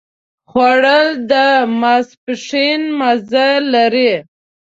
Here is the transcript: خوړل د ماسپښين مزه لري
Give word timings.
خوړل 0.49 1.07
د 1.31 1.33
ماسپښين 1.81 2.81
مزه 2.99 3.47
لري 3.73 4.11